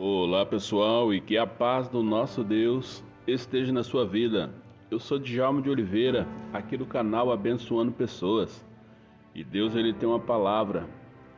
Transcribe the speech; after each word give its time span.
Olá 0.00 0.46
pessoal 0.46 1.12
e 1.12 1.20
que 1.20 1.36
a 1.36 1.44
paz 1.44 1.88
do 1.88 2.04
nosso 2.04 2.44
Deus 2.44 3.02
esteja 3.26 3.72
na 3.72 3.82
sua 3.82 4.06
vida. 4.06 4.48
Eu 4.88 5.00
sou 5.00 5.18
Djalma 5.18 5.60
de 5.60 5.68
Oliveira, 5.68 6.24
aqui 6.52 6.76
do 6.76 6.86
canal 6.86 7.32
Abençoando 7.32 7.90
Pessoas. 7.90 8.64
E 9.34 9.42
Deus 9.42 9.74
ele 9.74 9.92
tem 9.92 10.08
uma 10.08 10.20
palavra, 10.20 10.88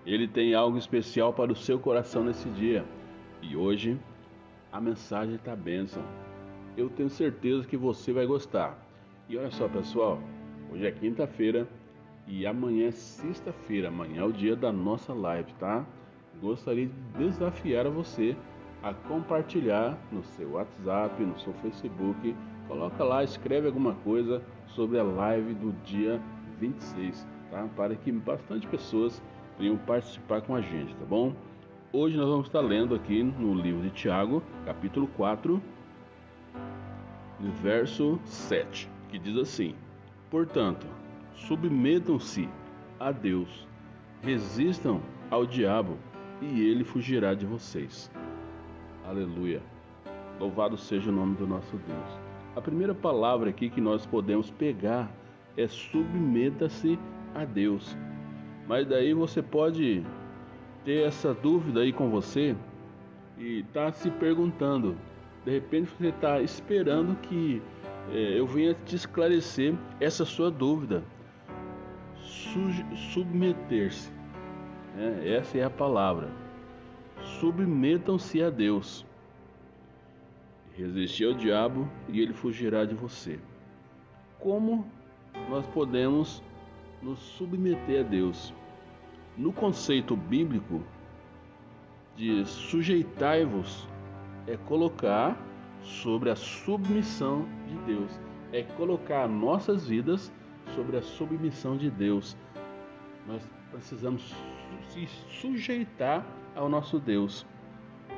ele 0.04 0.28
tem 0.28 0.54
algo 0.54 0.76
especial 0.76 1.32
para 1.32 1.50
o 1.50 1.56
seu 1.56 1.78
coração 1.78 2.22
nesse 2.22 2.50
dia. 2.50 2.84
E 3.40 3.56
hoje 3.56 3.98
a 4.70 4.78
mensagem 4.78 5.36
está 5.36 5.56
bênção. 5.56 6.02
Eu 6.76 6.90
tenho 6.90 7.08
certeza 7.08 7.66
que 7.66 7.78
você 7.78 8.12
vai 8.12 8.26
gostar. 8.26 8.76
E 9.26 9.38
olha 9.38 9.50
só 9.50 9.68
pessoal, 9.68 10.20
hoje 10.70 10.86
é 10.86 10.92
quinta-feira 10.92 11.66
e 12.28 12.46
amanhã 12.46 12.88
é 12.88 12.92
sexta-feira, 12.92 13.88
amanhã 13.88 14.20
é 14.20 14.24
o 14.26 14.32
dia 14.32 14.54
da 14.54 14.70
nossa 14.70 15.14
live, 15.14 15.50
tá? 15.54 15.86
Gostaria 16.42 16.86
de 16.86 17.24
desafiar 17.24 17.86
a 17.86 17.90
você 17.90 18.36
a 18.82 18.94
compartilhar 18.94 19.98
no 20.10 20.22
seu 20.24 20.52
WhatsApp, 20.52 21.22
no 21.22 21.38
seu 21.38 21.52
Facebook. 21.54 22.34
Coloca 22.66 23.04
lá, 23.04 23.22
escreve 23.22 23.66
alguma 23.66 23.94
coisa 23.96 24.42
sobre 24.68 24.98
a 24.98 25.02
live 25.02 25.54
do 25.54 25.72
dia 25.84 26.20
26, 26.58 27.26
tá? 27.50 27.68
Para 27.76 27.94
que 27.94 28.10
bastante 28.12 28.66
pessoas 28.66 29.22
venham 29.58 29.76
participar 29.76 30.40
com 30.42 30.54
a 30.54 30.60
gente, 30.60 30.94
tá 30.94 31.04
bom? 31.04 31.34
Hoje 31.92 32.16
nós 32.16 32.28
vamos 32.28 32.46
estar 32.46 32.60
lendo 32.60 32.94
aqui 32.94 33.22
no 33.22 33.52
livro 33.52 33.82
de 33.82 33.90
Tiago, 33.90 34.42
capítulo 34.64 35.08
4, 35.16 35.60
verso 37.62 38.20
7, 38.24 38.88
que 39.08 39.18
diz 39.18 39.36
assim: 39.36 39.74
Portanto, 40.30 40.86
submetam-se 41.34 42.48
a 42.98 43.10
Deus, 43.10 43.66
resistam 44.22 45.00
ao 45.30 45.44
diabo 45.44 45.98
e 46.40 46.62
ele 46.62 46.84
fugirá 46.84 47.34
de 47.34 47.44
vocês. 47.44 48.10
Aleluia. 49.10 49.60
Louvado 50.38 50.76
seja 50.76 51.10
o 51.10 51.12
nome 51.12 51.34
do 51.34 51.44
nosso 51.44 51.76
Deus. 51.78 52.20
A 52.54 52.60
primeira 52.60 52.94
palavra 52.94 53.50
aqui 53.50 53.68
que 53.68 53.80
nós 53.80 54.06
podemos 54.06 54.52
pegar 54.52 55.10
é 55.56 55.66
submeta-se 55.66 56.96
a 57.34 57.44
Deus. 57.44 57.96
Mas 58.68 58.86
daí 58.86 59.12
você 59.12 59.42
pode 59.42 60.06
ter 60.84 61.08
essa 61.08 61.34
dúvida 61.34 61.80
aí 61.80 61.92
com 61.92 62.08
você 62.08 62.54
e 63.36 63.64
tá 63.72 63.90
se 63.90 64.12
perguntando. 64.12 64.96
De 65.44 65.50
repente 65.50 65.90
você 65.90 66.10
está 66.10 66.40
esperando 66.40 67.16
que 67.16 67.60
é, 68.12 68.38
eu 68.38 68.46
venha 68.46 68.74
te 68.74 68.94
esclarecer 68.94 69.74
essa 69.98 70.24
sua 70.24 70.52
dúvida. 70.52 71.02
Submeter-se. 73.12 74.12
É, 74.96 75.34
essa 75.34 75.58
é 75.58 75.64
a 75.64 75.70
palavra. 75.70 76.28
Submetam-se 77.40 78.42
a 78.42 78.50
Deus. 78.50 79.06
Resistir 80.76 81.24
ao 81.24 81.32
diabo 81.32 81.88
e 82.06 82.20
ele 82.20 82.34
fugirá 82.34 82.84
de 82.84 82.94
você. 82.94 83.40
Como 84.38 84.86
nós 85.48 85.66
podemos 85.68 86.42
nos 87.00 87.18
submeter 87.18 88.00
a 88.00 88.02
Deus? 88.02 88.52
No 89.38 89.54
conceito 89.54 90.14
bíblico 90.14 90.82
de 92.14 92.44
sujeitai-vos 92.44 93.88
é 94.46 94.58
colocar 94.58 95.34
sobre 95.80 96.28
a 96.28 96.36
submissão 96.36 97.46
de 97.66 97.76
Deus, 97.86 98.20
é 98.52 98.64
colocar 98.64 99.26
nossas 99.26 99.88
vidas 99.88 100.30
sobre 100.74 100.98
a 100.98 101.02
submissão 101.02 101.78
de 101.78 101.90
Deus. 101.90 102.36
Nós 103.26 103.42
precisamos 103.70 104.34
se 104.90 105.06
sujeitar 105.40 106.22
ao 106.54 106.68
nosso 106.68 106.98
Deus, 106.98 107.46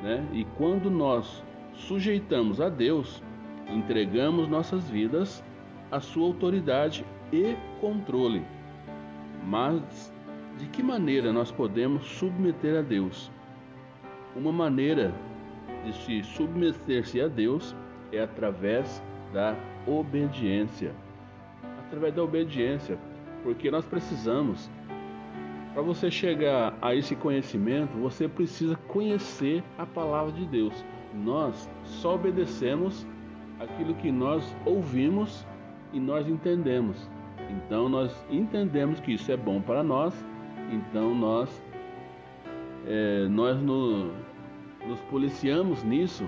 né? 0.02 0.26
E 0.32 0.44
quando 0.56 0.90
nós 0.90 1.44
sujeitamos 1.74 2.60
a 2.60 2.68
Deus, 2.68 3.22
entregamos 3.68 4.48
nossas 4.48 4.88
vidas 4.88 5.42
à 5.90 6.00
sua 6.00 6.26
autoridade 6.26 7.04
e 7.32 7.56
controle. 7.80 8.44
Mas 9.44 10.12
de 10.58 10.66
que 10.66 10.82
maneira 10.82 11.32
nós 11.32 11.50
podemos 11.50 12.04
submeter 12.04 12.78
a 12.78 12.82
Deus? 12.82 13.30
Uma 14.36 14.52
maneira 14.52 15.12
de 15.84 15.92
se 15.92 16.22
submeter-se 16.22 17.20
a 17.20 17.28
Deus 17.28 17.74
é 18.12 18.22
através 18.22 19.02
da 19.32 19.56
obediência. 19.86 20.94
Através 21.86 22.14
da 22.14 22.22
obediência, 22.22 22.98
porque 23.42 23.70
nós 23.70 23.84
precisamos 23.84 24.70
para 25.72 25.82
você 25.82 26.10
chegar 26.10 26.76
a 26.82 26.94
esse 26.94 27.16
conhecimento, 27.16 27.96
você 27.98 28.28
precisa 28.28 28.76
conhecer 28.88 29.62
a 29.78 29.86
palavra 29.86 30.32
de 30.32 30.44
Deus. 30.46 30.84
Nós 31.14 31.68
só 31.84 32.14
obedecemos 32.14 33.06
aquilo 33.58 33.94
que 33.94 34.10
nós 34.10 34.54
ouvimos 34.64 35.46
e 35.92 36.00
nós 36.00 36.28
entendemos. 36.28 37.08
Então 37.50 37.88
nós 37.88 38.14
entendemos 38.30 39.00
que 39.00 39.12
isso 39.12 39.30
é 39.30 39.36
bom 39.36 39.60
para 39.60 39.82
nós, 39.82 40.14
então 40.70 41.14
nós 41.14 41.62
é, 42.86 43.26
nós 43.28 43.60
no, 43.60 44.12
nos 44.86 45.00
policiamos 45.10 45.82
nisso, 45.84 46.24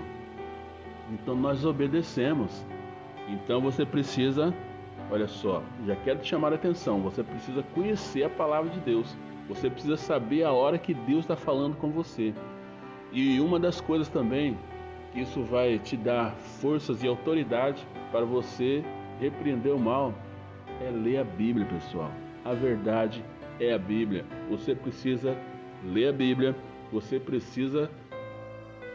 então 1.11 1.35
nós 1.35 1.65
obedecemos. 1.65 2.65
Então 3.27 3.59
você 3.59 3.85
precisa, 3.85 4.53
olha 5.11 5.27
só, 5.27 5.63
já 5.85 5.95
quero 5.97 6.19
te 6.19 6.27
chamar 6.27 6.53
a 6.53 6.55
atenção, 6.55 7.01
você 7.01 7.23
precisa 7.23 7.63
conhecer 7.73 8.23
a 8.23 8.29
palavra 8.29 8.69
de 8.69 8.79
Deus. 8.79 9.15
Você 9.47 9.69
precisa 9.69 9.97
saber 9.97 10.43
a 10.43 10.51
hora 10.51 10.77
que 10.77 10.93
Deus 10.93 11.21
está 11.21 11.35
falando 11.35 11.75
com 11.77 11.89
você. 11.91 12.33
E 13.11 13.39
uma 13.39 13.59
das 13.59 13.79
coisas 13.79 14.09
também 14.09 14.57
que 15.13 15.21
isso 15.21 15.43
vai 15.43 15.79
te 15.79 15.95
dar 15.95 16.31
forças 16.35 17.03
e 17.03 17.07
autoridade 17.07 17.87
para 18.11 18.25
você 18.25 18.83
repreender 19.19 19.73
o 19.73 19.79
mal 19.79 20.13
é 20.81 20.89
ler 20.89 21.19
a 21.19 21.23
Bíblia, 21.23 21.65
pessoal. 21.65 22.11
A 22.43 22.53
verdade 22.53 23.23
é 23.59 23.73
a 23.73 23.77
Bíblia. 23.77 24.25
Você 24.49 24.75
precisa 24.75 25.37
ler 25.83 26.09
a 26.09 26.11
Bíblia, 26.11 26.55
você 26.91 27.19
precisa 27.19 27.89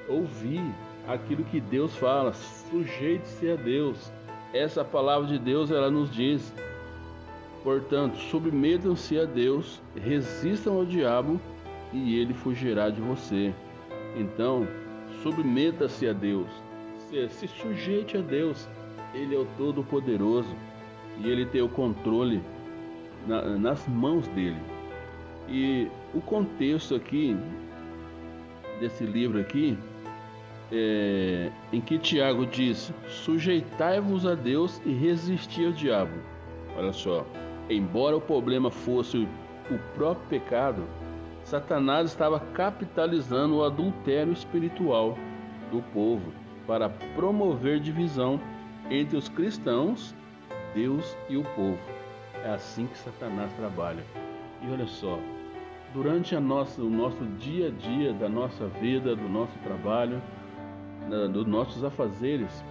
ouvir 0.09 0.62
aquilo 1.09 1.44
que 1.44 1.60
Deus 1.60 1.97
fala. 1.97 2.33
Sujeite-se 2.33 3.50
a 3.50 3.56
Deus. 3.56 4.12
Essa 4.53 4.84
palavra 4.84 5.28
de 5.28 5.39
Deus, 5.39 5.71
ela 5.71 5.91
nos 5.91 6.10
diz 6.10 6.53
Portanto, 7.62 8.16
submetam-se 8.16 9.19
a 9.19 9.25
Deus, 9.25 9.82
resistam 9.94 10.76
ao 10.76 10.84
diabo 10.84 11.41
e 11.93 12.19
ele 12.19 12.32
fugirá 12.32 12.88
de 12.88 13.00
você. 13.00 13.53
Então, 14.16 14.66
submeta-se 15.22 16.09
a 16.09 16.12
Deus, 16.12 16.48
se, 17.28 17.48
sujeite 17.48 18.16
a 18.16 18.21
Deus. 18.21 18.69
Ele 19.12 19.34
é 19.34 19.38
o 19.38 19.47
Todo-Poderoso 19.59 20.54
e 21.19 21.28
ele 21.28 21.44
tem 21.44 21.60
o 21.60 21.69
controle 21.69 22.41
na, 23.26 23.43
nas 23.59 23.87
mãos 23.88 24.27
dele. 24.28 24.60
E 25.48 25.88
o 26.15 26.21
contexto 26.21 26.94
aqui 26.94 27.37
desse 28.78 29.04
livro 29.04 29.41
aqui 29.41 29.77
é, 30.72 31.50
em 31.72 31.81
que 31.81 31.98
Tiago 31.98 32.47
diz: 32.47 32.92
sujeitai-vos 33.09 34.27
a 34.27 34.34
Deus 34.34 34.81
e 34.87 34.92
resisti 34.92 35.66
ao 35.66 35.72
diabo. 35.72 36.15
Olha 36.77 36.92
só, 36.92 37.27
Embora 37.71 38.17
o 38.17 38.21
problema 38.21 38.69
fosse 38.69 39.29
o 39.71 39.79
próprio 39.95 40.29
pecado, 40.29 40.83
Satanás 41.45 42.11
estava 42.11 42.41
capitalizando 42.41 43.59
o 43.59 43.65
adultério 43.65 44.33
espiritual 44.33 45.17
do 45.71 45.81
povo 45.95 46.33
para 46.67 46.89
promover 47.15 47.79
divisão 47.79 48.41
entre 48.91 49.17
os 49.17 49.29
cristãos, 49.29 50.17
Deus 50.75 51.17
e 51.29 51.37
o 51.37 51.45
povo. 51.55 51.79
É 52.45 52.51
assim 52.51 52.89
que 52.89 52.99
Satanás 52.99 53.53
trabalha. 53.53 54.05
E 54.63 54.69
olha 54.69 54.89
só, 54.89 55.17
durante 55.95 56.37
nossa, 56.41 56.83
o 56.83 56.91
nosso 56.91 57.25
dia 57.39 57.69
a 57.69 57.71
dia, 57.71 58.13
da 58.13 58.29
nossa 58.29 58.67
vida, 58.67 59.15
do 59.15 59.29
nosso 59.29 59.57
trabalho, 59.61 60.21
dos 61.33 61.47
nossos 61.47 61.84
afazeres, 61.84 62.65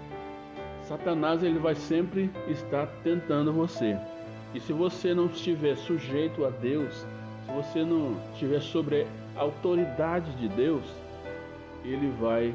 Satanás 0.81 1.41
ele 1.41 1.57
vai 1.57 1.75
sempre 1.75 2.29
estar 2.49 2.87
tentando 3.01 3.53
você. 3.53 3.97
E 4.53 4.59
se 4.59 4.73
você 4.73 5.13
não 5.13 5.27
estiver 5.27 5.75
sujeito 5.77 6.45
a 6.45 6.49
Deus, 6.49 7.05
se 7.45 7.51
você 7.53 7.83
não 7.83 8.17
estiver 8.33 8.61
sobre 8.61 9.05
a 9.35 9.41
autoridade 9.41 10.31
de 10.37 10.47
Deus, 10.47 10.83
ele 11.83 12.11
vai 12.19 12.53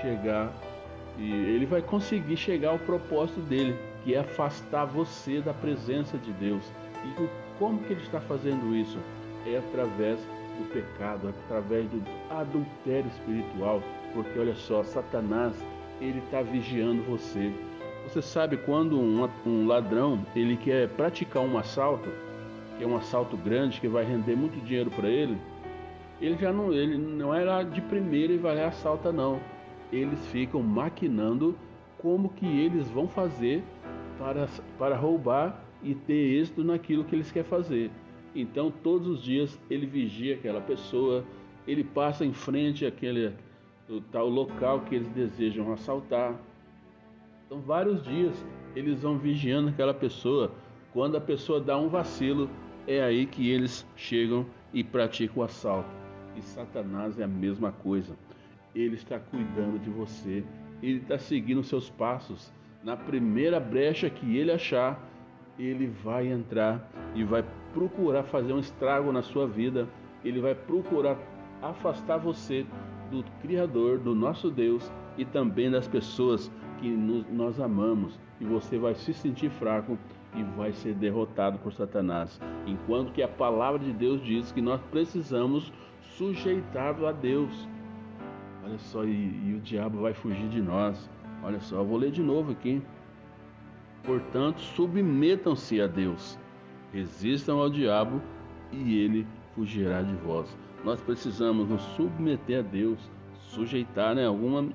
chegar 0.00 0.52
e 1.18 1.30
ele 1.30 1.66
vai 1.66 1.82
conseguir 1.82 2.36
chegar 2.36 2.70
ao 2.70 2.78
propósito 2.78 3.40
dele, 3.40 3.76
que 4.02 4.14
é 4.14 4.20
afastar 4.20 4.86
você 4.86 5.40
da 5.40 5.52
presença 5.52 6.16
de 6.18 6.32
Deus. 6.32 6.64
E 7.04 7.28
como 7.58 7.78
que 7.80 7.92
ele 7.92 8.02
está 8.02 8.20
fazendo 8.20 8.74
isso? 8.74 8.98
É 9.46 9.58
através 9.58 10.18
do 10.58 10.72
pecado, 10.72 11.28
é 11.28 11.30
através 11.44 11.88
do 11.90 12.02
adultério 12.30 13.10
espiritual, 13.10 13.82
porque 14.14 14.38
olha 14.38 14.54
só, 14.54 14.82
Satanás 14.82 15.54
ele 16.00 16.18
está 16.20 16.42
vigiando 16.42 17.02
você. 17.02 17.52
Você 18.04 18.20
sabe 18.20 18.56
quando 18.56 18.98
um, 18.98 19.28
um 19.46 19.66
ladrão 19.66 20.24
ele 20.34 20.56
quer 20.56 20.88
praticar 20.88 21.42
um 21.42 21.56
assalto, 21.56 22.10
que 22.76 22.84
é 22.84 22.86
um 22.86 22.96
assalto 22.96 23.36
grande 23.36 23.80
que 23.80 23.88
vai 23.88 24.04
render 24.04 24.34
muito 24.34 24.58
dinheiro 24.64 24.90
para 24.90 25.08
ele, 25.08 25.38
ele 26.20 26.36
já 26.36 26.52
não, 26.52 26.72
ele 26.72 26.98
não 26.98 27.34
era 27.34 27.62
de 27.62 27.80
primeira 27.80 28.32
e 28.32 28.38
vai 28.38 28.54
lá 28.54 28.66
assalta 28.66 29.10
não. 29.10 29.40
Eles 29.92 30.24
ficam 30.26 30.62
maquinando 30.62 31.56
como 31.98 32.28
que 32.30 32.46
eles 32.46 32.88
vão 32.90 33.08
fazer 33.08 33.62
para, 34.18 34.48
para 34.78 34.96
roubar 34.96 35.64
e 35.82 35.94
ter 35.94 36.40
êxito 36.40 36.62
naquilo 36.62 37.04
que 37.04 37.14
eles 37.14 37.32
querem 37.32 37.48
fazer. 37.48 37.90
Então, 38.34 38.70
todos 38.70 39.08
os 39.08 39.22
dias 39.22 39.58
ele 39.68 39.86
vigia 39.86 40.34
aquela 40.34 40.60
pessoa, 40.60 41.24
ele 41.66 41.82
passa 41.82 42.24
em 42.24 42.32
frente 42.32 42.86
àquele 42.86 43.32
tal 44.12 44.28
local 44.28 44.80
que 44.80 44.94
eles 44.94 45.08
desejam 45.08 45.72
assaltar. 45.72 46.34
Então, 47.50 47.60
vários 47.60 48.00
dias 48.04 48.46
eles 48.76 49.02
vão 49.02 49.18
vigiando 49.18 49.70
aquela 49.70 49.92
pessoa. 49.92 50.52
Quando 50.92 51.16
a 51.16 51.20
pessoa 51.20 51.60
dá 51.60 51.76
um 51.76 51.88
vacilo, 51.88 52.48
é 52.86 53.02
aí 53.02 53.26
que 53.26 53.50
eles 53.50 53.84
chegam 53.96 54.46
e 54.72 54.84
praticam 54.84 55.42
o 55.42 55.44
assalto. 55.44 55.90
E 56.36 56.42
Satanás 56.42 57.18
é 57.18 57.24
a 57.24 57.26
mesma 57.26 57.72
coisa. 57.72 58.14
Ele 58.72 58.94
está 58.94 59.18
cuidando 59.18 59.80
de 59.80 59.90
você, 59.90 60.44
ele 60.80 60.98
está 60.98 61.18
seguindo 61.18 61.64
seus 61.64 61.90
passos. 61.90 62.52
Na 62.84 62.96
primeira 62.96 63.58
brecha 63.58 64.08
que 64.08 64.36
ele 64.36 64.52
achar, 64.52 65.04
ele 65.58 65.88
vai 65.88 66.28
entrar 66.28 66.88
e 67.16 67.24
vai 67.24 67.44
procurar 67.74 68.22
fazer 68.22 68.52
um 68.52 68.60
estrago 68.60 69.10
na 69.10 69.22
sua 69.22 69.48
vida. 69.48 69.88
Ele 70.24 70.40
vai 70.40 70.54
procurar 70.54 71.18
afastar 71.60 72.16
você 72.16 72.64
do 73.10 73.24
Criador, 73.42 73.98
do 73.98 74.14
nosso 74.14 74.52
Deus 74.52 74.88
e 75.18 75.24
também 75.24 75.68
das 75.68 75.88
pessoas 75.88 76.48
que 76.80 76.88
nos, 76.88 77.26
nós 77.30 77.60
amamos. 77.60 78.18
E 78.40 78.44
você 78.44 78.78
vai 78.78 78.94
se 78.94 79.12
sentir 79.12 79.50
fraco 79.50 79.98
e 80.34 80.42
vai 80.56 80.72
ser 80.72 80.94
derrotado 80.94 81.58
por 81.58 81.72
Satanás. 81.72 82.40
Enquanto 82.66 83.12
que 83.12 83.22
a 83.22 83.28
palavra 83.28 83.78
de 83.78 83.92
Deus 83.92 84.22
diz 84.22 84.50
que 84.52 84.62
nós 84.62 84.80
precisamos 84.90 85.72
sujeitar 86.16 87.02
a 87.04 87.12
Deus. 87.12 87.68
Olha 88.64 88.78
só, 88.78 89.04
e, 89.04 89.08
e 89.10 89.54
o 89.56 89.60
diabo 89.60 90.00
vai 90.00 90.12
fugir 90.12 90.48
de 90.48 90.60
nós. 90.60 91.10
Olha 91.42 91.60
só, 91.60 91.76
eu 91.76 91.84
vou 91.84 91.98
ler 91.98 92.10
de 92.10 92.22
novo 92.22 92.52
aqui. 92.52 92.82
Portanto, 94.04 94.60
submetam-se 94.60 95.80
a 95.80 95.86
Deus, 95.86 96.38
resistam 96.92 97.58
ao 97.58 97.68
diabo 97.68 98.20
e 98.72 98.98
ele 98.98 99.26
fugirá 99.54 100.02
de 100.02 100.14
vós. 100.16 100.56
Nós 100.84 101.00
precisamos 101.00 101.68
nos 101.68 101.82
submeter 101.96 102.60
a 102.60 102.62
Deus, 102.62 102.98
sujeitar, 103.38 104.14
né? 104.14 104.26
Alguma 104.26 104.68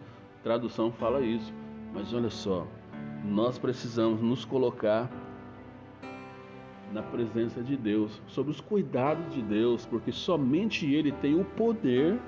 tradução 0.44 0.92
fala 0.92 1.22
isso, 1.22 1.52
mas 1.96 2.14
olha 2.14 2.30
só, 2.30 2.68
nós 3.24 3.58
precisamos 3.58 4.22
nos 4.22 4.44
colocar 4.44 5.10
na 6.92 7.02
presença 7.02 7.64
de 7.64 7.78
Deus, 7.78 8.22
sob 8.28 8.52
os 8.52 8.60
cuidados 8.60 9.34
de 9.34 9.42
Deus, 9.42 9.86
porque 9.86 10.12
somente 10.12 10.86
Ele 10.94 11.12
tem 11.14 11.40
o 11.40 11.46
poder 11.46 12.20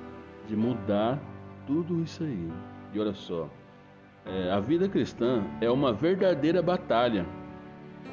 de 0.48 0.56
mudar 0.56 1.20
tudo 1.68 2.02
isso 2.02 2.24
aí. 2.24 2.50
E 2.94 3.00
olha 3.00 3.14
só, 3.14 3.50
é, 4.26 4.50
a 4.52 4.60
vida 4.60 4.88
cristã 4.88 5.44
é 5.62 5.70
uma 5.70 5.92
verdadeira 5.92 6.62
batalha. 6.62 7.26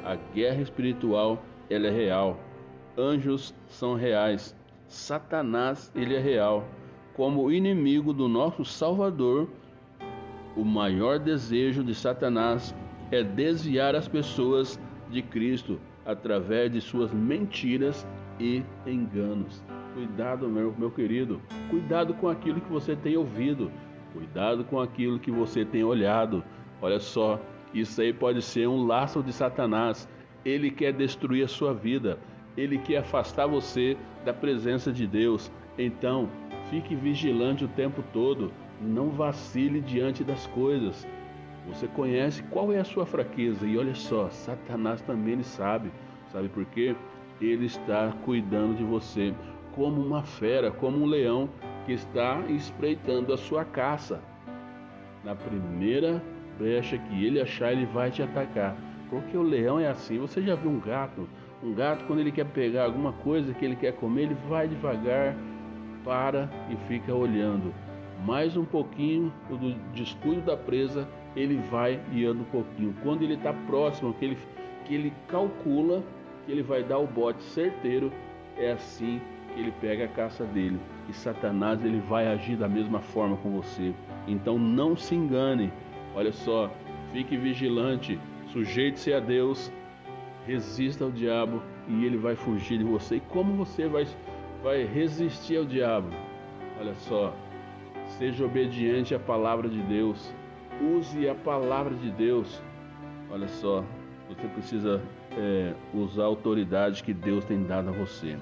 A 0.03 0.15
guerra 0.33 0.61
espiritual 0.61 1.41
ela 1.69 1.87
é 1.87 1.91
real. 1.91 2.37
Anjos 2.97 3.55
são 3.67 3.95
reais. 3.95 4.55
Satanás 4.87 5.91
ele 5.95 6.15
é 6.15 6.19
real. 6.19 6.65
Como 7.15 7.49
inimigo 7.49 8.13
do 8.13 8.27
nosso 8.27 8.63
Salvador, 8.63 9.49
o 10.55 10.63
maior 10.63 11.19
desejo 11.19 11.83
de 11.83 11.93
Satanás 11.93 12.73
é 13.11 13.21
desviar 13.23 13.95
as 13.95 14.07
pessoas 14.07 14.79
de 15.09 15.21
Cristo 15.21 15.79
através 16.05 16.71
de 16.71 16.81
suas 16.81 17.11
mentiras 17.11 18.07
e 18.39 18.63
enganos. 18.85 19.63
Cuidado, 19.93 20.47
meu, 20.47 20.73
meu 20.77 20.91
querido, 20.91 21.41
cuidado 21.69 22.13
com 22.15 22.27
aquilo 22.27 22.61
que 22.61 22.71
você 22.71 22.95
tem 22.95 23.15
ouvido, 23.17 23.71
cuidado 24.13 24.63
com 24.65 24.79
aquilo 24.79 25.19
que 25.19 25.31
você 25.31 25.65
tem 25.65 25.83
olhado. 25.83 26.43
Olha 26.81 26.99
só, 26.99 27.39
isso 27.73 28.01
aí 28.01 28.13
pode 28.13 28.41
ser 28.41 28.67
um 28.67 28.85
laço 28.85 29.23
de 29.23 29.33
Satanás. 29.33 30.07
Ele 30.43 30.69
quer 30.69 30.93
destruir 30.93 31.45
a 31.45 31.47
sua 31.47 31.73
vida, 31.73 32.19
ele 32.55 32.77
quer 32.77 32.97
afastar 32.97 33.47
você 33.47 33.97
da 34.23 34.33
presença 34.33 34.91
de 34.91 35.07
Deus. 35.07 35.51
Então, 35.77 36.29
fique 36.69 36.95
vigilante 36.95 37.65
o 37.65 37.69
tempo 37.69 38.03
todo, 38.13 38.51
não 38.81 39.09
vacile 39.09 39.81
diante 39.81 40.23
das 40.23 40.47
coisas. 40.47 41.07
Você 41.67 41.87
conhece 41.87 42.43
qual 42.43 42.71
é 42.71 42.79
a 42.79 42.83
sua 42.83 43.05
fraqueza 43.05 43.65
e 43.65 43.77
olha 43.77 43.95
só, 43.95 44.29
Satanás 44.29 45.01
também 45.01 45.33
ele 45.33 45.43
sabe. 45.43 45.91
Sabe 46.31 46.47
por 46.49 46.65
quê? 46.65 46.95
Ele 47.41 47.65
está 47.65 48.13
cuidando 48.23 48.75
de 48.75 48.83
você 48.83 49.33
como 49.73 50.01
uma 50.01 50.23
fera, 50.23 50.71
como 50.71 51.03
um 51.03 51.05
leão 51.05 51.49
que 51.85 51.93
está 51.93 52.39
espreitando 52.49 53.33
a 53.33 53.37
sua 53.37 53.65
caça. 53.65 54.21
Na 55.23 55.35
primeira 55.35 56.21
brecha 56.57 56.97
que 56.97 57.25
ele 57.25 57.41
achar, 57.41 57.71
ele 57.71 57.85
vai 57.85 58.11
te 58.11 58.21
atacar. 58.21 58.75
Porque 59.09 59.35
o 59.35 59.43
leão 59.43 59.79
é 59.79 59.87
assim. 59.87 60.17
Você 60.19 60.41
já 60.41 60.55
viu 60.55 60.71
um 60.71 60.79
gato? 60.79 61.27
Um 61.63 61.73
gato, 61.73 62.05
quando 62.05 62.19
ele 62.19 62.31
quer 62.31 62.45
pegar 62.45 62.85
alguma 62.85 63.11
coisa 63.11 63.53
que 63.53 63.65
ele 63.65 63.75
quer 63.75 63.93
comer, 63.93 64.23
ele 64.23 64.37
vai 64.47 64.67
devagar, 64.67 65.35
para 66.03 66.49
e 66.69 66.75
fica 66.87 67.13
olhando. 67.13 67.73
Mais 68.23 68.55
um 68.55 68.65
pouquinho 68.65 69.33
do 69.49 69.73
descuido 69.93 70.41
da 70.41 70.55
presa, 70.55 71.07
ele 71.35 71.57
vai 71.69 71.99
e 72.11 72.25
anda 72.25 72.41
um 72.41 72.45
pouquinho. 72.45 72.95
Quando 73.03 73.23
ele 73.23 73.33
está 73.33 73.53
próximo, 73.53 74.13
que 74.13 74.25
ele, 74.25 74.37
que 74.85 74.93
ele 74.93 75.13
calcula 75.27 76.03
que 76.45 76.51
ele 76.51 76.61
vai 76.63 76.83
dar 76.83 76.99
o 76.99 77.07
bote 77.07 77.43
certeiro, 77.43 78.11
é 78.57 78.71
assim 78.71 79.19
que 79.53 79.59
ele 79.59 79.73
pega 79.81 80.05
a 80.05 80.07
caça 80.07 80.45
dele. 80.45 80.79
E 81.09 81.13
Satanás 81.13 81.83
ele 81.83 81.99
vai 81.99 82.27
agir 82.27 82.55
da 82.55 82.67
mesma 82.67 82.99
forma 82.99 83.35
com 83.37 83.61
você. 83.61 83.93
Então 84.27 84.57
não 84.57 84.95
se 84.95 85.15
engane. 85.15 85.71
Olha 86.15 86.31
só, 86.31 86.71
fique 87.11 87.35
vigilante, 87.35 88.19
sujeite-se 88.47 89.13
a 89.13 89.19
Deus, 89.19 89.71
resista 90.47 91.03
ao 91.03 91.11
diabo 91.11 91.61
e 91.87 92.05
ele 92.05 92.17
vai 92.17 92.35
fugir 92.35 92.77
de 92.77 92.83
você. 92.83 93.17
E 93.17 93.19
como 93.19 93.53
você 93.53 93.87
vai, 93.87 94.07
vai 94.63 94.85
resistir 94.85 95.57
ao 95.57 95.65
diabo? 95.65 96.09
Olha 96.79 96.95
só, 96.95 97.33
seja 98.17 98.45
obediente 98.45 99.13
à 99.13 99.19
palavra 99.19 99.67
de 99.67 99.81
Deus. 99.81 100.33
Use 100.81 101.27
a 101.27 101.35
palavra 101.35 101.93
de 101.95 102.09
Deus. 102.11 102.61
Olha 103.29 103.47
só, 103.47 103.83
você 104.29 104.47
precisa 104.47 105.01
é, 105.37 105.73
usar 105.93 106.23
a 106.23 106.27
autoridade 106.27 107.03
que 107.03 107.13
Deus 107.13 107.43
tem 107.45 107.63
dado 107.63 107.89
a 107.89 107.91
você. 107.91 108.37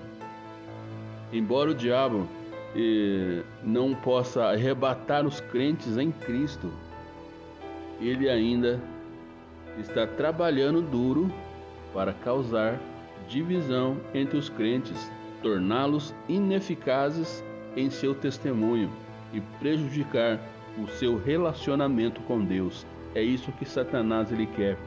Embora 1.31 1.71
o 1.71 1.75
diabo 1.75 2.27
eh, 2.75 3.43
não 3.63 3.95
possa 3.95 4.45
arrebatar 4.45 5.25
os 5.25 5.41
crentes 5.41 5.98
em 5.98 6.12
Cristo, 6.12 6.71
ele 8.00 8.29
ainda 8.29 8.79
está 9.79 10.05
trabalhando 10.05 10.79
duro 10.79 11.31
para 11.91 12.13
causar 12.13 12.79
divisão 13.27 13.98
entre 14.13 14.38
os 14.38 14.48
crentes, 14.48 15.12
torná-los 15.41 16.13
ineficazes 16.29 17.43
em 17.75 17.89
seu 17.89 18.13
testemunho 18.13 18.91
e 19.33 19.41
prejudicar 19.59 20.39
o 20.77 20.87
seu 20.87 21.17
relacionamento 21.17 22.21
com 22.21 22.43
Deus. 22.43 22.85
É 23.15 23.21
isso 23.21 23.51
que 23.53 23.65
Satanás 23.65 24.31
ele 24.31 24.45
quer. 24.45 24.77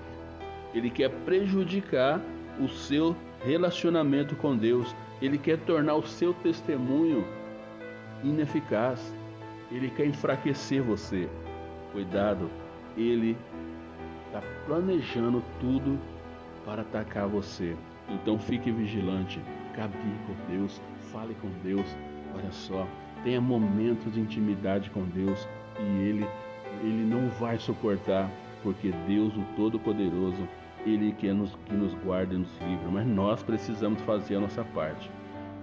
Ele 0.74 0.90
quer 0.90 1.10
prejudicar 1.10 2.20
o 2.58 2.68
seu 2.68 3.14
relacionamento 3.44 4.34
com 4.36 4.56
Deus. 4.56 4.94
Ele 5.20 5.38
quer 5.38 5.58
tornar 5.58 5.94
o 5.94 6.06
seu 6.06 6.32
testemunho 6.34 7.26
ineficaz. 8.22 9.14
Ele 9.70 9.90
quer 9.90 10.06
enfraquecer 10.06 10.82
você. 10.82 11.28
Cuidado, 11.92 12.50
ele 12.96 13.36
está 14.26 14.42
planejando 14.66 15.42
tudo 15.60 15.98
para 16.64 16.82
atacar 16.82 17.28
você. 17.28 17.76
Então 18.08 18.38
fique 18.38 18.70
vigilante, 18.70 19.40
cabie 19.74 20.18
com 20.26 20.52
Deus, 20.52 20.80
fale 21.12 21.34
com 21.40 21.48
Deus. 21.64 21.86
Olha 22.34 22.52
só, 22.52 22.86
tenha 23.26 23.40
momentos 23.40 24.14
de 24.14 24.20
intimidade 24.20 24.88
com 24.90 25.02
Deus 25.02 25.48
e 25.80 26.08
ele 26.08 26.26
ele 26.80 27.04
não 27.04 27.28
vai 27.40 27.58
suportar, 27.58 28.30
porque 28.62 28.92
Deus, 29.08 29.34
o 29.34 29.42
Todo-Poderoso, 29.56 30.46
ele 30.84 31.10
quer 31.12 31.34
nos, 31.34 31.50
que 31.64 31.72
nos 31.72 31.92
guarde 32.04 32.34
e 32.34 32.38
nos 32.38 32.60
livre, 32.60 32.86
mas 32.92 33.06
nós 33.06 33.42
precisamos 33.42 34.00
fazer 34.02 34.36
a 34.36 34.40
nossa 34.40 34.62
parte. 34.62 35.10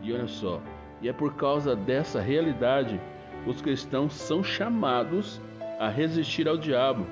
E 0.01 0.11
olha 0.11 0.27
só, 0.27 0.59
e 1.01 1.07
é 1.07 1.13
por 1.13 1.35
causa 1.35 1.75
dessa 1.75 2.19
realidade 2.19 2.99
os 3.45 3.61
cristãos 3.61 4.13
são 4.13 4.43
chamados 4.43 5.39
a 5.79 5.87
resistir 5.87 6.47
ao 6.47 6.57
diabo. 6.57 7.05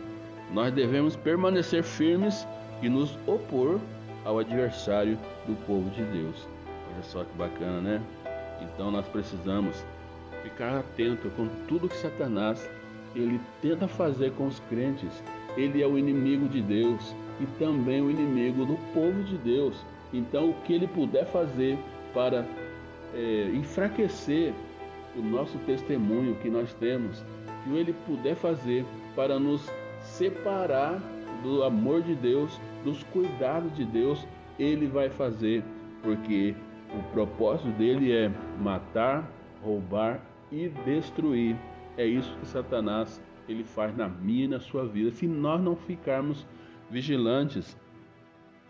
Nós 0.51 0.73
devemos 0.73 1.15
permanecer 1.15 1.83
firmes 1.83 2.45
e 2.81 2.89
nos 2.89 3.17
opor 3.25 3.79
ao 4.25 4.39
adversário 4.39 5.17
do 5.47 5.55
povo 5.65 5.89
de 5.91 6.03
Deus. 6.03 6.47
Olha 6.93 7.03
só 7.03 7.23
que 7.23 7.37
bacana, 7.37 7.79
né? 7.79 8.01
Então 8.61 8.91
nós 8.91 9.07
precisamos 9.07 9.85
ficar 10.43 10.79
atento 10.79 11.29
com 11.31 11.47
tudo 11.67 11.89
que 11.89 11.95
Satanás 11.95 12.69
ele 13.15 13.39
tenta 13.61 13.87
fazer 13.87 14.31
com 14.33 14.47
os 14.47 14.59
crentes. 14.69 15.23
Ele 15.57 15.81
é 15.81 15.87
o 15.87 15.97
inimigo 15.97 16.47
de 16.47 16.61
Deus 16.61 17.15
e 17.39 17.45
também 17.59 18.01
o 18.01 18.09
inimigo 18.09 18.65
do 18.65 18.77
povo 18.93 19.23
de 19.23 19.37
Deus. 19.37 19.75
Então, 20.13 20.51
o 20.51 20.53
que 20.61 20.73
ele 20.73 20.87
puder 20.87 21.25
fazer 21.25 21.77
para 22.13 22.45
é, 23.13 23.51
enfraquecer 23.53 24.53
o 25.15 25.21
nosso 25.21 25.57
testemunho 25.59 26.35
que 26.35 26.49
nós 26.49 26.73
temos, 26.73 27.23
que 27.63 27.75
ele 27.75 27.93
puder 28.05 28.35
fazer 28.35 28.85
para 29.15 29.37
nos 29.39 29.69
separar 30.01 31.01
do 31.43 31.63
amor 31.63 32.01
de 32.01 32.15
Deus, 32.15 32.59
dos 32.83 33.03
cuidados 33.03 33.75
de 33.75 33.83
Deus, 33.85 34.25
ele 34.57 34.87
vai 34.87 35.09
fazer, 35.09 35.63
porque 36.01 36.55
o 36.93 37.03
propósito 37.11 37.69
dele 37.71 38.11
é 38.11 38.31
matar, 38.61 39.29
roubar 39.63 40.21
e 40.51 40.69
destruir. 40.85 41.55
É 41.97 42.05
isso 42.05 42.35
que 42.39 42.47
Satanás 42.47 43.21
ele 43.47 43.63
faz 43.63 43.95
na 43.95 44.07
minha 44.07 44.45
e 44.45 44.47
na 44.47 44.59
sua 44.59 44.85
vida. 44.85 45.11
Se 45.11 45.27
nós 45.27 45.61
não 45.61 45.75
ficarmos 45.75 46.47
vigilantes 46.89 47.77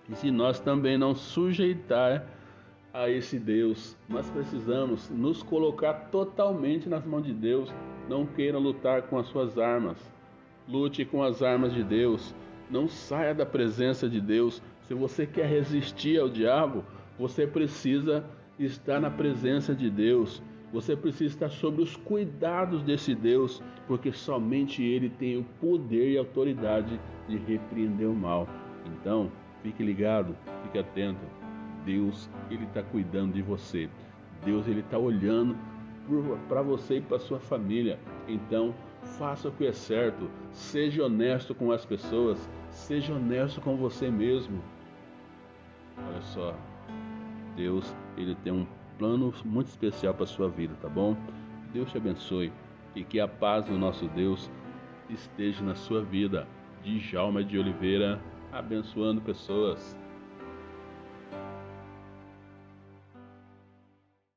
e 0.09 0.15
se 0.15 0.31
nós 0.31 0.59
também 0.59 0.97
não 0.97 1.15
sujeitar 1.15 2.25
a 2.93 3.09
esse 3.09 3.39
Deus, 3.39 3.97
nós 4.09 4.29
precisamos 4.29 5.09
nos 5.09 5.41
colocar 5.41 5.93
totalmente 6.11 6.89
nas 6.89 7.05
mãos 7.05 7.23
de 7.23 7.33
Deus. 7.33 7.73
Não 8.09 8.25
queira 8.25 8.57
lutar 8.57 9.03
com 9.03 9.17
as 9.17 9.27
suas 9.27 9.57
armas. 9.57 9.97
Lute 10.67 11.05
com 11.05 11.23
as 11.23 11.41
armas 11.41 11.73
de 11.73 11.83
Deus. 11.83 12.35
Não 12.69 12.87
saia 12.87 13.33
da 13.33 13.45
presença 13.45 14.09
de 14.09 14.19
Deus. 14.19 14.61
Se 14.81 14.93
você 14.93 15.25
quer 15.25 15.47
resistir 15.47 16.19
ao 16.19 16.27
diabo, 16.27 16.83
você 17.17 17.47
precisa 17.47 18.25
estar 18.59 18.99
na 18.99 19.09
presença 19.09 19.73
de 19.73 19.89
Deus. 19.89 20.41
Você 20.71 20.95
precisa 20.95 21.33
estar 21.33 21.49
sob 21.49 21.81
os 21.81 21.97
cuidados 21.97 22.81
desse 22.81 23.13
Deus, 23.13 23.61
porque 23.87 24.11
somente 24.13 24.81
Ele 24.81 25.09
tem 25.09 25.37
o 25.37 25.43
poder 25.59 26.11
e 26.11 26.17
autoridade 26.17 26.99
de 27.27 27.37
repreender 27.37 28.07
o 28.07 28.15
mal. 28.15 28.47
Então, 28.85 29.29
fique 29.61 29.83
ligado, 29.83 30.35
fique 30.63 30.79
atento. 30.79 31.25
Deus, 31.85 32.29
Ele 32.49 32.63
está 32.63 32.81
cuidando 32.81 33.33
de 33.33 33.41
você. 33.41 33.89
Deus, 34.45 34.65
Ele 34.67 34.79
está 34.79 34.97
olhando 34.97 35.57
para 36.47 36.61
você 36.61 36.97
e 36.97 37.01
para 37.01 37.19
sua 37.19 37.39
família. 37.39 37.99
Então, 38.27 38.73
faça 39.17 39.49
o 39.49 39.51
que 39.51 39.65
é 39.65 39.73
certo. 39.73 40.29
Seja 40.51 41.03
honesto 41.03 41.53
com 41.53 41.71
as 41.71 41.85
pessoas. 41.85 42.49
Seja 42.69 43.13
honesto 43.13 43.59
com 43.59 43.75
você 43.75 44.09
mesmo. 44.09 44.61
Olha 45.97 46.21
só, 46.21 46.55
Deus, 47.57 47.93
Ele 48.17 48.35
tem 48.35 48.53
um 48.53 48.65
plano 48.97 49.33
muito 49.45 49.67
especial 49.67 50.13
para 50.13 50.23
a 50.23 50.27
sua 50.27 50.49
vida, 50.49 50.73
tá 50.81 50.89
bom? 50.89 51.15
Deus 51.73 51.91
te 51.91 51.97
abençoe 51.97 52.51
e 52.95 53.03
que 53.03 53.19
a 53.19 53.27
paz 53.27 53.65
do 53.65 53.77
nosso 53.77 54.07
Deus 54.09 54.49
esteja 55.09 55.63
na 55.63 55.75
sua 55.75 56.01
vida. 56.01 56.47
Djalma 56.83 57.43
de 57.43 57.57
Oliveira, 57.57 58.19
abençoando 58.51 59.21
pessoas. 59.21 59.97